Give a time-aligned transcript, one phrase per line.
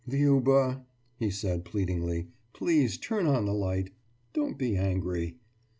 [0.09, 0.81] «»Liuba,«
[1.15, 3.91] he said, pleadingly, »please turn on the light.
[4.33, 5.35] Don't be angry.